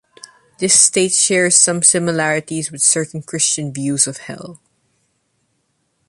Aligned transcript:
This 0.57 0.81
state 0.81 1.11
shares 1.13 1.55
some 1.55 1.83
similarities 1.83 2.71
with 2.71 2.81
certain 2.81 3.21
Christian 3.21 3.71
views 3.71 4.07
of 4.07 4.17
hell. 4.17 4.59